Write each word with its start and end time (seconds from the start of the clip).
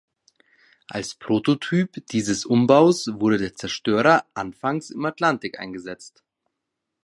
Als 0.87 1.13
Prototyp 1.13 2.03
dieses 2.07 2.43
Umbaus 2.47 3.05
wurde 3.19 3.37
der 3.37 3.53
Zerstörer 3.53 4.25
anfangs 4.33 4.89
im 4.89 5.05
Atlantik 5.05 5.59
eingesetzt. 5.59 6.23